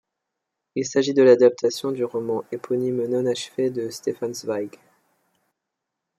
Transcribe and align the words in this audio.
Il 0.73 0.83
s'agit 0.83 1.13
de 1.13 1.21
l'adaptation 1.21 1.91
du 1.91 2.03
roman 2.03 2.43
éponyme 2.51 3.05
non 3.05 3.27
achevé 3.27 3.69
de 3.69 3.91
Stefan 3.91 4.33
Zweig. 4.33 4.79